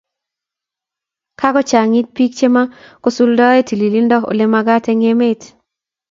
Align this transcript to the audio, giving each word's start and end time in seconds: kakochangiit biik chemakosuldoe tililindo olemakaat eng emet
kakochangiit 1.41 2.07
biik 2.19 2.31
chemakosuldoe 2.39 3.59
tililindo 3.67 4.17
olemakaat 4.31 4.85
eng 4.91 5.03
emet 5.11 5.41